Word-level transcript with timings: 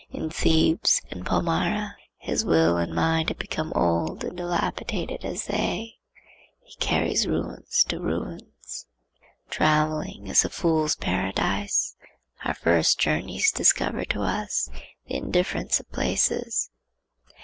In 0.09 0.31
Thebes, 0.31 0.99
in 1.11 1.23
Palmyra, 1.23 1.95
his 2.17 2.43
will 2.43 2.75
and 2.75 2.91
mind 2.91 3.29
have 3.29 3.37
become 3.37 3.71
old 3.75 4.23
and 4.23 4.35
dilapidated 4.35 5.23
as 5.23 5.45
they. 5.45 5.99
He 6.63 6.73
carries 6.79 7.27
ruins 7.27 7.83
to 7.89 7.99
ruins. 7.99 8.87
Travelling 9.51 10.25
is 10.25 10.43
a 10.43 10.49
fool's 10.49 10.95
paradise. 10.95 11.95
Our 12.43 12.55
first 12.55 12.97
journeys 12.99 13.51
discover 13.51 14.03
to 14.05 14.23
us 14.23 14.71
the 15.05 15.17
indifference 15.17 15.79
of 15.79 15.91
places. 15.91 16.71